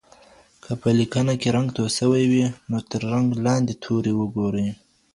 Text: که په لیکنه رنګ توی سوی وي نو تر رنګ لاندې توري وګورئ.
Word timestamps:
که 0.63 0.71
په 0.81 0.89
لیکنه 0.99 1.33
رنګ 1.55 1.67
توی 1.75 1.89
سوی 1.99 2.23
وي 2.31 2.45
نو 2.69 2.77
تر 2.89 3.01
رنګ 3.13 3.27
لاندې 3.45 3.73
توري 3.83 4.13
وګورئ. 4.15 4.67